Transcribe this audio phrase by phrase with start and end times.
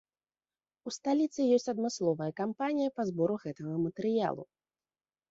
[0.89, 4.43] У сталіцы ёсць адмысловая кампанія па збору гэтага матэрыялу.